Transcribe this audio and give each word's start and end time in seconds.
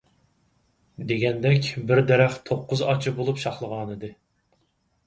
دېگەندەك، 1.11 1.69
بىر 1.91 2.01
دەرەخ 2.13 2.39
توققۇز 2.49 2.83
ئاچا 2.89 3.15
بولۇپ 3.21 3.45
شاخلىغانىدى. 3.47 4.13